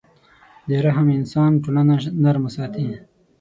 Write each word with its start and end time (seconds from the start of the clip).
د 0.67 0.69
رحم 0.85 1.07
احساس 1.17 1.53
ټولنه 1.63 1.95
نرمه 2.23 2.49
ساتي. 2.55 2.85